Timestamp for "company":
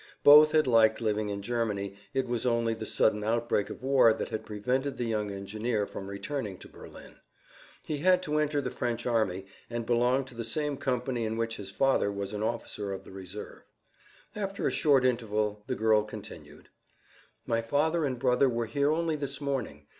10.77-11.23